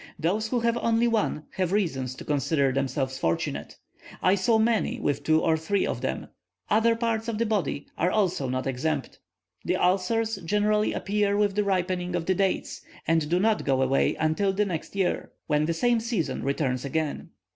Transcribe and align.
Those 0.17 0.47
who 0.47 0.61
have 0.61 0.77
only 0.77 1.07
one 1.07 1.43
have 1.57 1.71
reason 1.71 2.07
to 2.07 2.25
consider 2.25 2.71
themselves 2.71 3.19
fortunate; 3.19 3.75
I 4.19 4.33
saw 4.33 4.57
many 4.57 4.99
with 4.99 5.23
two 5.23 5.41
or 5.43 5.55
three 5.57 5.85
of 5.85 6.01
them. 6.01 6.29
Other 6.71 6.95
parts 6.95 7.27
of 7.27 7.37
the 7.37 7.45
body 7.45 7.85
are 7.99 8.09
also 8.09 8.49
not 8.49 8.65
exempt. 8.65 9.19
The 9.63 9.75
ulcers 9.75 10.37
generally 10.37 10.91
appear 10.91 11.37
with 11.37 11.53
the 11.53 11.63
ripening 11.63 12.15
of 12.15 12.25
the 12.25 12.33
dates, 12.33 12.81
and 13.07 13.29
do 13.29 13.39
not 13.39 13.63
go 13.63 13.79
away 13.83 14.15
until 14.15 14.53
the 14.53 14.65
next 14.65 14.95
year, 14.95 15.33
when 15.45 15.65
the 15.65 15.71
same 15.75 15.99
season 15.99 16.41
returns 16.43 16.83
again. 16.83 17.29